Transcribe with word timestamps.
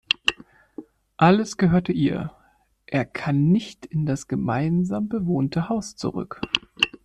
Alles 1.17 1.57
gehörte 1.57 1.91
ihr, 1.91 2.31
er 2.87 3.05
kann 3.05 3.51
nicht 3.51 3.85
in 3.85 4.07
das 4.07 4.27
gemeinsam 4.27 5.09
bewohnte 5.09 5.69
Haus 5.69 5.95
zurück. 5.95 6.41